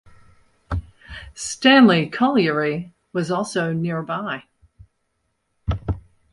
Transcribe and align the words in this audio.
Stanley 1.35 2.09
Colliery 2.09 2.95
was 3.13 3.29
also 3.29 3.71
nearby. 3.71 4.45